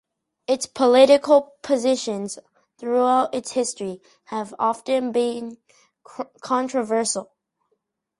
Its 0.47 0.65
political 0.65 1.53
positions 1.61 2.39
throughout 2.79 3.31
its 3.35 3.51
history 3.51 4.01
have 4.23 4.51
often 4.57 5.11
been 5.11 5.57
controversial. 6.39 7.29